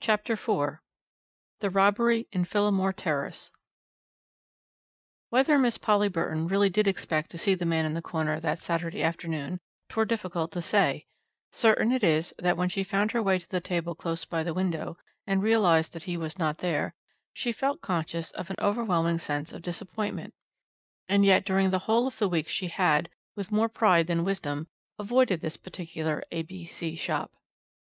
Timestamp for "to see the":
7.30-7.64